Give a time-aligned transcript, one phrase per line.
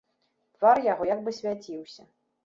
[0.61, 2.07] Твар яго як бы свяціўся.